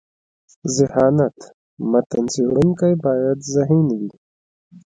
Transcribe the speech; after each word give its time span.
ذهانت: 0.75 1.37
متن 1.91 2.25
څړونکی 2.33 2.93
باید 3.05 3.37
ذهین 3.53 3.87
يي. 3.99 4.09